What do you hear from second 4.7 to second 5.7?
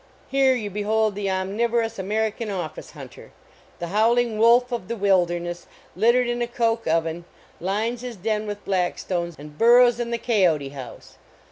of the wilderness,